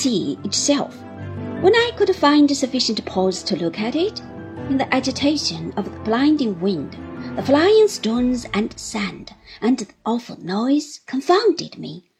sea 0.00 0.38
itself. 0.44 0.96
When 1.60 1.74
I 1.74 1.90
could 1.94 2.16
find 2.16 2.50
sufficient 2.56 3.04
pause 3.04 3.42
to 3.42 3.56
look 3.56 3.78
at 3.78 3.94
it, 3.94 4.20
in 4.70 4.78
the 4.78 4.94
agitation 4.94 5.74
of 5.76 5.84
the 5.84 6.00
blinding 6.00 6.58
wind, 6.58 6.96
the 7.36 7.42
flying 7.42 7.86
stones 7.86 8.46
and 8.54 8.72
sand, 8.78 9.34
and 9.60 9.78
the 9.78 9.88
awful 10.06 10.42
noise 10.42 11.00
confounded 11.04 11.76
me. 11.76 12.10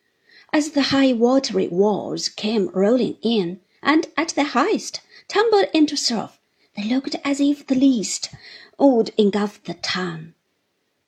As 0.53 0.73
the 0.73 0.93
high 0.95 1.15
watery 1.15 1.69
walls 1.69 2.29
came 2.29 2.69
rolling 2.75 3.17
in, 3.23 3.61
and 3.83 4.09
at 4.15 4.29
the 4.31 4.45
highest 4.45 5.01
tumbled 5.27 5.69
into 5.73 5.97
surf, 5.97 6.39
they 6.77 6.85
looked 6.85 7.17
as 7.25 7.41
if 7.41 7.67
the 7.67 7.75
least 7.75 8.29
would 8.79 9.09
engulf 9.17 9.63
the 9.65 9.75
town. 9.75 10.35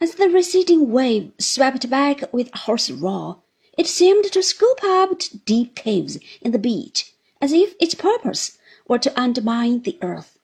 As 0.01 0.15
the 0.15 0.31
receding 0.31 0.91
wave 0.91 1.33
swept 1.39 1.91
back 1.91 2.33
with 2.33 2.49
a 2.55 2.59
hoarse 2.59 2.91
roar, 2.91 3.43
it 3.79 3.87
seemed 3.87 4.25
to 4.25 4.43
scoop 4.43 4.85
up 4.85 5.23
deep 5.47 5.75
caves 5.75 6.19
in 6.43 6.53
the 6.53 6.59
beach, 6.59 7.15
as 7.41 7.53
if 7.53 7.75
its 7.81 7.95
purpose 7.95 8.59
were 8.87 8.99
to 8.99 9.21
undermine 9.21 9.83
the 9.83 9.99
earth. 10.03 10.39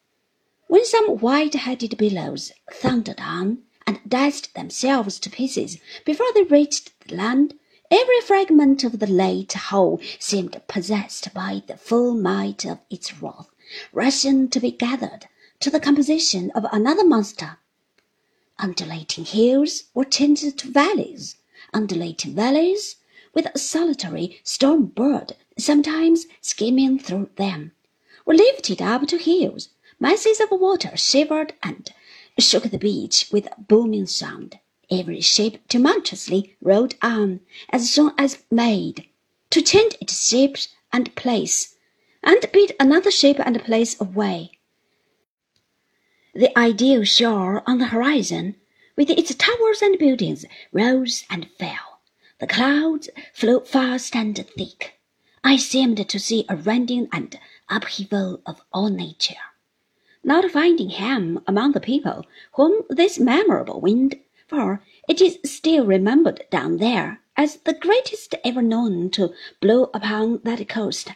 When 0.66 0.84
some 0.84 1.18
white-headed 1.18 1.98
billows 1.98 2.52
thundered 2.72 3.20
on 3.20 3.58
and 3.86 4.00
dashed 4.08 4.54
themselves 4.54 5.18
to 5.20 5.30
pieces 5.30 5.78
before 6.04 6.32
they 6.34 6.44
reached 6.44 6.92
the 7.06 7.16
land, 7.16 7.54
every 7.90 8.20
fragment 8.22 8.84
of 8.84 8.98
the 8.98 9.06
late 9.06 9.52
whole 9.52 10.00
seemed 10.18 10.60
possessed 10.66 11.32
by 11.34 11.62
the 11.66 11.76
full 11.76 12.14
might 12.14 12.64
of 12.64 12.78
its 12.88 13.20
wrath, 13.20 13.50
rushing 13.92 14.48
to 14.48 14.60
be 14.60 14.70
gathered 14.70 15.26
to 15.60 15.70
the 15.70 15.80
composition 15.80 16.50
of 16.54 16.64
another 16.72 17.04
monster. 17.04 17.58
Undulating 18.58 19.24
hills 19.24 19.84
were 19.92 20.04
changed 20.04 20.58
to 20.58 20.70
valleys, 20.70 21.36
undulating 21.74 22.34
valleys 22.34 22.96
with 23.38 23.46
a 23.54 23.58
solitary 23.58 24.40
storm 24.42 24.86
bird 24.86 25.36
sometimes 25.56 26.26
skimming 26.40 26.98
through 26.98 27.30
them, 27.36 27.70
were 28.26 28.34
lifted 28.34 28.82
up 28.82 29.06
to 29.06 29.16
hills 29.16 29.68
Masses 30.00 30.40
of 30.40 30.50
water 30.50 30.96
shivered 30.96 31.54
and 31.62 31.88
shook 32.36 32.64
the 32.64 32.78
beach 32.78 33.28
with 33.30 33.46
a 33.46 33.60
booming 33.60 34.06
sound. 34.06 34.58
Every 34.90 35.20
ship 35.20 35.60
tumultuously 35.68 36.56
rolled 36.60 36.96
on 37.00 37.38
as 37.70 37.88
soon 37.88 38.10
as 38.18 38.42
made, 38.50 39.06
to 39.50 39.62
change 39.62 39.94
its 40.00 40.28
shape 40.28 40.56
and 40.92 41.14
place, 41.14 41.76
and 42.24 42.44
beat 42.52 42.72
another 42.80 43.12
shape 43.12 43.38
and 43.38 43.62
place 43.62 44.00
away. 44.00 44.50
The 46.34 46.58
ideal 46.58 47.04
shore 47.04 47.62
on 47.68 47.78
the 47.78 47.86
horizon, 47.94 48.56
with 48.96 49.10
its 49.10 49.32
towers 49.36 49.80
and 49.80 49.96
buildings, 49.96 50.44
rose 50.72 51.22
and 51.30 51.48
fell. 51.56 51.87
The 52.38 52.46
clouds 52.46 53.08
flew 53.32 53.60
fast 53.60 54.14
and 54.14 54.36
thick. 54.36 55.00
I 55.42 55.56
seemed 55.56 56.08
to 56.08 56.18
see 56.18 56.44
a 56.48 56.56
rending 56.56 57.08
and 57.12 57.38
upheaval 57.68 58.40
of 58.46 58.62
all 58.72 58.88
nature 58.88 59.34
not 60.28 60.50
finding 60.50 60.90
him 60.90 61.40
among 61.46 61.72
the 61.72 61.80
people 61.80 62.26
whom 62.52 62.82
this 62.90 63.18
memorable 63.18 63.80
wind, 63.80 64.14
for 64.46 64.84
it 65.08 65.22
is 65.22 65.38
still 65.42 65.86
remembered 65.86 66.44
down 66.50 66.76
there 66.76 67.20
as 67.34 67.56
the 67.58 67.72
greatest 67.72 68.34
ever 68.44 68.60
known 68.60 69.08
to 69.10 69.32
blow 69.60 69.84
upon 69.94 70.40
that 70.44 70.68
coast, 70.68 71.12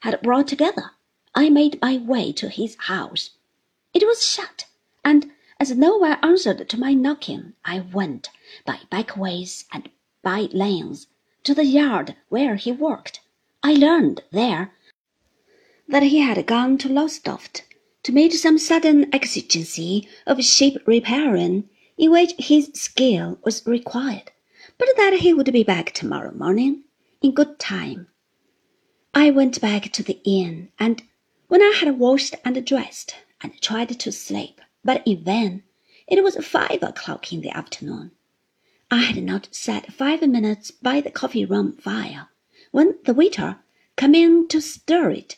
had 0.00 0.20
brought 0.22 0.48
together, 0.48 0.90
I 1.34 1.48
made 1.48 1.80
my 1.80 1.98
way 1.98 2.32
to 2.32 2.48
his 2.48 2.76
house. 2.76 3.30
It 3.94 4.04
was 4.04 4.26
shut, 4.26 4.64
and 5.04 5.30
as 5.60 5.76
no 5.76 5.98
one 5.98 6.18
answered 6.22 6.68
to 6.68 6.80
my 6.80 6.92
knocking, 6.92 7.52
I 7.64 7.80
went 7.80 8.30
by 8.64 8.80
back 8.90 9.16
ways 9.16 9.66
and 9.72 9.88
by 10.26 10.48
lanes 10.50 11.06
to 11.44 11.54
the 11.54 11.64
yard 11.64 12.16
where 12.30 12.56
he 12.56 12.72
worked. 12.72 13.20
I 13.62 13.74
learned 13.74 14.24
there 14.32 14.72
that 15.86 16.02
he 16.02 16.18
had 16.18 16.44
gone 16.46 16.78
to 16.78 16.88
Lowestoft 16.88 17.62
to 18.02 18.10
meet 18.10 18.32
some 18.32 18.58
sudden 18.58 19.14
exigency 19.14 20.08
of 20.26 20.42
ship 20.42 20.82
repairing 20.84 21.68
in 21.96 22.10
which 22.10 22.32
his 22.38 22.72
skill 22.74 23.38
was 23.44 23.64
required, 23.68 24.32
but 24.78 24.88
that 24.96 25.20
he 25.20 25.32
would 25.32 25.52
be 25.52 25.62
back 25.62 25.92
tomorrow 25.92 26.32
morning 26.34 26.82
in 27.22 27.30
good 27.30 27.60
time. 27.60 28.08
I 29.14 29.30
went 29.30 29.60
back 29.60 29.92
to 29.92 30.02
the 30.02 30.20
inn, 30.24 30.72
and 30.76 31.04
when 31.46 31.62
I 31.62 31.76
had 31.78 32.00
washed 32.00 32.34
and 32.44 32.66
dressed 32.66 33.14
and 33.40 33.60
tried 33.60 33.96
to 34.00 34.10
sleep, 34.10 34.60
but 34.84 35.06
in 35.06 35.22
vain, 35.22 35.62
it 36.08 36.20
was 36.24 36.34
five 36.44 36.82
o'clock 36.82 37.32
in 37.32 37.42
the 37.42 37.50
afternoon. 37.50 38.10
I 38.90 38.98
had 38.98 39.22
not 39.24 39.48
sat 39.50 39.92
five 39.92 40.22
minutes 40.22 40.70
by 40.70 41.00
the 41.00 41.10
coffee 41.10 41.44
room 41.44 41.72
fire 41.72 42.28
when 42.70 42.94
the 43.04 43.14
waiter 43.14 43.58
came 43.96 44.14
in 44.14 44.46
to 44.48 44.60
stir 44.60 45.10
it 45.10 45.36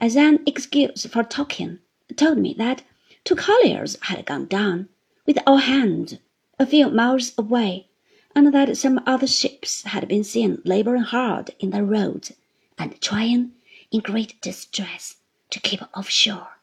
as 0.00 0.16
an 0.16 0.40
excuse 0.46 1.06
for 1.06 1.22
talking 1.22 1.78
told 2.16 2.36
me 2.36 2.54
that 2.58 2.82
two 3.24 3.36
colliers 3.36 3.96
had 4.02 4.26
gone 4.26 4.46
down 4.46 4.88
with 5.24 5.38
all 5.46 5.56
hands 5.56 6.16
a 6.58 6.66
few 6.66 6.90
miles 6.90 7.32
away, 7.38 7.88
and 8.34 8.52
that 8.52 8.76
some 8.76 9.00
other 9.06 9.26
ships 9.26 9.82
had 9.84 10.06
been 10.06 10.22
seen 10.22 10.60
laboring 10.64 11.02
hard 11.02 11.50
in 11.58 11.70
the 11.70 11.82
roads 11.82 12.32
and 12.76 13.00
trying 13.00 13.52
in 13.90 14.00
great 14.00 14.40
distress 14.42 15.16
to 15.48 15.58
keep 15.58 15.80
off 15.94 16.10
shore. 16.10 16.58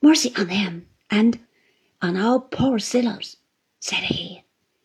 Mercy 0.00 0.32
on 0.36 0.46
them 0.46 0.86
and 1.10 1.40
on 2.00 2.16
our 2.16 2.38
poor 2.38 2.78
sailors, 2.78 3.38
said 3.80 4.04
he, 4.04 4.43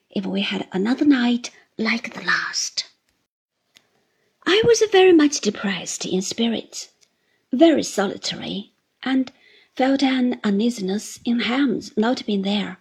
if 0.10 0.26
we 0.26 0.42
had 0.42 0.68
another 0.72 1.06
night 1.06 1.52
like 1.78 2.14
the 2.14 2.24
last. 2.24 2.86
I 4.46 4.62
was 4.66 4.82
very 4.92 5.14
much 5.14 5.42
depressed 5.42 6.06
in 6.06 6.22
spirits, 6.22 6.90
very 7.52 7.84
solitary, 7.84 8.72
and 9.04 9.32
felt 9.76 10.04
an 10.04 10.40
uneasiness 10.44 11.20
in 11.24 11.42
Ham's 11.42 11.96
not 11.96 12.26
being 12.26 12.42
there, 12.42 12.80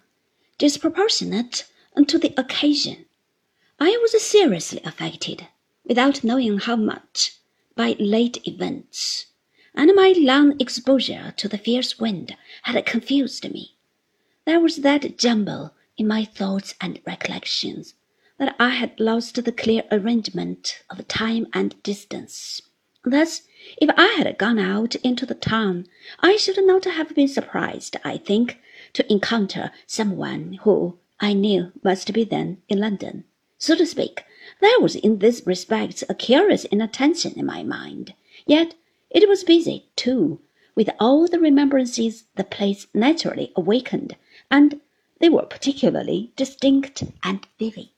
disproportionate 0.57 1.65
to 2.07 2.17
the 2.17 2.33
occasion. 2.37 3.05
I 3.79 3.97
was 4.01 4.21
seriously 4.21 4.81
affected, 4.83 5.47
without 5.85 6.23
knowing 6.23 6.59
how 6.59 6.75
much, 6.75 7.35
by 7.75 7.95
late 7.99 8.45
events, 8.47 9.27
and 9.75 9.91
my 9.95 10.13
long 10.17 10.59
exposure 10.59 11.33
to 11.37 11.47
the 11.47 11.57
fierce 11.57 11.99
wind 11.99 12.35
had 12.63 12.85
confused 12.85 13.49
me. 13.49 13.75
There 14.45 14.59
was 14.59 14.77
that 14.77 15.17
jumble 15.17 15.73
in 15.99 16.07
my 16.07 16.23
thoughts 16.23 16.73
and 16.79 17.01
recollections 17.05 17.93
that 18.37 18.55
I 18.57 18.69
had 18.69 18.97
lost 19.01 19.43
the 19.43 19.51
clear 19.51 19.83
arrangement 19.91 20.81
of 20.89 21.05
time 21.09 21.45
and 21.53 21.75
distance. 21.83 22.61
Thus, 23.03 23.41
if 23.77 23.89
I 23.97 24.15
had 24.17 24.37
gone 24.37 24.59
out 24.59 24.95
into 24.95 25.25
the 25.25 25.35
town, 25.35 25.87
I 26.21 26.37
should 26.37 26.57
not 26.65 26.85
have 26.85 27.13
been 27.13 27.27
surprised, 27.27 27.97
I 28.05 28.15
think, 28.15 28.59
to 28.93 29.11
encounter 29.11 29.71
some 29.85 30.15
one 30.15 30.53
who 30.63 30.97
I 31.19 31.33
knew 31.33 31.73
must 31.83 32.13
be 32.13 32.23
then 32.23 32.61
in 32.69 32.79
London. 32.79 33.25
So 33.57 33.75
to 33.75 33.85
speak, 33.85 34.23
there 34.61 34.79
was 34.79 34.95
in 34.95 35.19
this 35.19 35.43
respect 35.45 36.05
a 36.07 36.15
curious 36.15 36.63
inattention 36.63 37.33
in 37.35 37.45
my 37.45 37.61
mind, 37.61 38.13
yet 38.45 38.73
it 39.09 39.27
was 39.27 39.43
busy, 39.43 39.89
too, 39.97 40.39
with 40.75 40.89
all 40.97 41.27
the 41.27 41.39
remembrances 41.39 42.23
the 42.35 42.45
place 42.45 42.87
naturally 42.93 43.51
awakened, 43.57 44.15
and 44.49 44.79
they 45.19 45.29
were 45.29 45.45
particularly 45.45 46.31
distinct 46.35 47.03
and 47.23 47.45
vivid. 47.57 47.89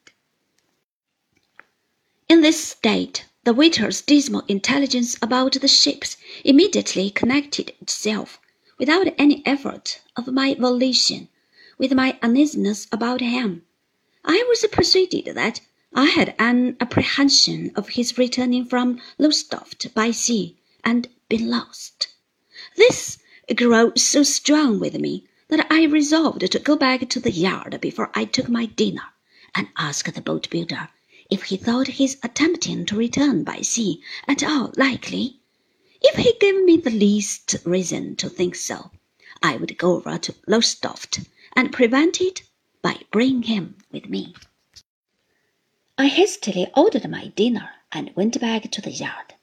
In 2.27 2.41
this 2.41 2.63
state, 2.63 3.25
the 3.43 3.53
waiter's 3.53 4.01
dismal 4.01 4.43
intelligence 4.47 5.17
about 5.21 5.53
the 5.53 5.67
ships 5.67 6.17
immediately 6.43 7.09
connected 7.09 7.73
itself, 7.81 8.39
without 8.77 9.07
any 9.17 9.45
effort 9.45 10.01
of 10.15 10.27
my 10.27 10.53
volition, 10.55 11.27
with 11.77 11.93
my 11.93 12.17
uneasiness 12.21 12.87
about 12.91 13.21
him. 13.21 13.63
I 14.23 14.43
was 14.47 14.65
persuaded 14.71 15.35
that 15.35 15.61
I 15.93 16.05
had 16.05 16.35
an 16.39 16.77
apprehension 16.79 17.71
of 17.75 17.89
his 17.89 18.17
returning 18.17 18.65
from 18.65 19.01
Lowestoft 19.17 19.93
by 19.93 20.11
sea 20.11 20.57
and 20.83 21.09
been 21.29 21.49
lost. 21.49 22.07
This 22.77 23.17
grew 23.55 23.93
so 23.97 24.23
strong 24.23 24.79
with 24.79 24.99
me 24.99 25.27
that 25.51 25.67
I 25.69 25.83
resolved 25.83 26.49
to 26.49 26.59
go 26.59 26.77
back 26.77 27.09
to 27.09 27.19
the 27.19 27.29
yard 27.29 27.81
before 27.81 28.09
I 28.15 28.23
took 28.23 28.47
my 28.47 28.67
dinner 28.67 29.03
and 29.53 29.67
ask 29.77 30.09
the 30.09 30.21
boat 30.21 30.49
builder 30.49 30.87
if 31.29 31.43
he 31.43 31.57
thought 31.57 31.87
his 31.87 32.17
attempting 32.23 32.85
to 32.85 32.95
return 32.95 33.43
by 33.43 33.59
sea 33.59 34.01
at 34.29 34.45
all 34.45 34.71
likely. 34.77 35.41
If 36.01 36.15
he 36.15 36.33
gave 36.39 36.63
me 36.63 36.77
the 36.77 36.89
least 36.89 37.57
reason 37.65 38.15
to 38.15 38.29
think 38.29 38.55
so, 38.55 38.91
I 39.43 39.57
would 39.57 39.77
go 39.77 39.95
over 39.97 40.17
to 40.17 40.35
Lowestoft 40.47 41.19
and 41.53 41.73
prevent 41.73 42.21
it 42.21 42.43
by 42.81 43.01
bringing 43.11 43.43
him 43.43 43.75
with 43.91 44.07
me. 44.07 44.33
I 45.97 46.07
hastily 46.07 46.71
ordered 46.77 47.09
my 47.09 47.27
dinner 47.27 47.71
and 47.91 48.15
went 48.15 48.39
back 48.39 48.71
to 48.71 48.81
the 48.81 48.91
yard. 48.91 49.33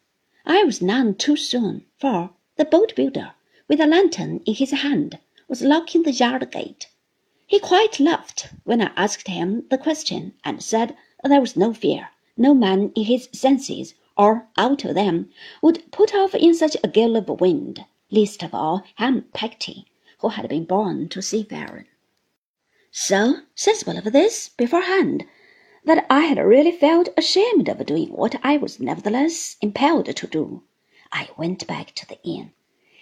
I 0.46 0.64
was 0.64 0.81
none 0.81 1.16
too 1.16 1.37
soon, 1.37 1.84
for 1.99 2.31
the 2.56 2.64
boat 2.64 2.96
builder, 2.96 3.32
with 3.69 3.78
a 3.78 3.87
lantern 3.87 4.40
in 4.46 4.54
his 4.54 4.70
hand, 4.70 5.19
was 5.48 5.62
locking 5.62 6.02
the 6.02 6.12
yard 6.12 6.50
gate. 6.50 6.88
He 7.46 7.58
quite 7.58 7.98
laughed 7.98 8.48
when 8.64 8.82
I 8.82 8.92
asked 8.96 9.28
him 9.28 9.66
the 9.70 9.78
question, 9.78 10.34
and 10.44 10.62
said 10.62 10.94
there 11.24 11.40
was 11.40 11.56
no 11.56 11.72
fear, 11.72 12.10
no 12.36 12.52
man 12.52 12.92
in 12.94 13.04
his 13.04 13.30
senses 13.32 13.94
or 14.14 14.46
out 14.58 14.84
of 14.84 14.94
them, 14.94 15.30
would 15.62 15.90
put 15.90 16.14
off 16.14 16.34
in 16.34 16.52
such 16.52 16.76
a 16.84 16.88
gale 16.88 17.16
of 17.16 17.28
wind, 17.40 17.86
least 18.10 18.42
of 18.42 18.54
all 18.54 18.84
Ham 18.96 19.22
Peggotty, 19.32 19.86
who 20.18 20.28
had 20.28 20.46
been 20.50 20.66
born 20.66 21.08
to 21.08 21.22
seafaring. 21.22 21.86
So, 22.90 23.36
sensible 23.54 23.96
of 23.96 24.12
this 24.12 24.50
beforehand, 24.50 25.24
that 25.82 26.04
I 26.10 26.26
had 26.26 26.36
really 26.36 26.72
felt 26.72 27.08
ashamed 27.16 27.70
of 27.70 27.86
doing 27.86 28.08
what 28.08 28.34
I 28.42 28.58
was 28.58 28.80
nevertheless 28.80 29.56
impelled 29.62 30.14
to 30.14 30.26
do, 30.26 30.64
I 31.10 31.30
went 31.38 31.66
back 31.66 31.94
to 31.94 32.06
the 32.06 32.22
inn. 32.22 32.52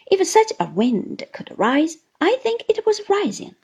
If 0.09 0.25
such 0.29 0.53
a 0.61 0.71
wind 0.71 1.25
could 1.33 1.51
rise, 1.59 1.97
I 2.21 2.37
think 2.37 2.65
it 2.69 2.87
was 2.87 3.09
rising. 3.09 3.55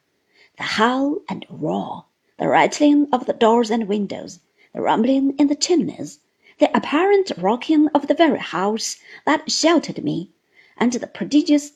The 0.59 0.65
howl 0.65 1.21
and 1.29 1.47
roar, 1.49 2.05
the 2.39 2.49
rattling 2.49 3.09
of 3.13 3.27
the 3.27 3.33
doors 3.33 3.71
and 3.71 3.89
windows, 3.89 4.41
the 4.75 4.81
rumbling 4.81 5.35
in 5.39 5.47
the 5.49 5.55
chimneys, 5.55 6.21
the 6.59 6.77
apparent 6.77 7.33
rocking 7.39 7.89
of 7.89 8.09
the 8.09 8.15
very 8.15 8.39
house 8.39 8.97
that 9.25 9.51
sheltered 9.51 10.05
me, 10.05 10.31
and 10.77 10.93
the 10.93 11.07
prodigious 11.07 11.73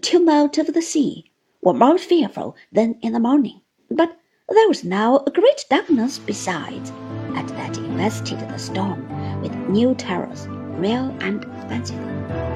tumult 0.00 0.58
of 0.58 0.74
the 0.74 0.82
sea, 0.82 1.30
were 1.62 1.74
more 1.74 1.98
fearful 1.98 2.56
than 2.70 2.98
in 3.02 3.12
the 3.12 3.20
morning. 3.20 3.60
But 3.90 4.18
there 4.48 4.68
was 4.68 4.84
now 4.84 5.22
a 5.26 5.30
great 5.30 5.64
darkness 5.70 6.18
besides, 6.18 6.90
and 7.34 7.48
that 7.50 7.76
invested 7.78 8.40
the 8.40 8.58
storm 8.58 9.40
with 9.40 9.54
new 9.68 9.94
terrors, 9.94 10.46
real 10.48 11.16
and 11.20 11.44
fanciful. 11.68 12.49